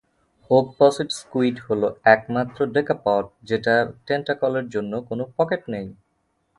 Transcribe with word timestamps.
ওগপসিড 0.51 1.09
squid 1.19 1.55
হল 1.67 1.81
একমাত্র 2.15 2.59
decapod, 2.75 3.25
যেটার 3.43 3.85
টেন্টাকলের 4.07 4.65
জন্য 4.69 4.93
কোনো 5.09 5.23
পকেট 5.37 5.61
নেই। 5.73 5.87